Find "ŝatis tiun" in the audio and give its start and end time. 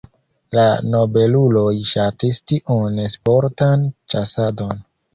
1.91-3.01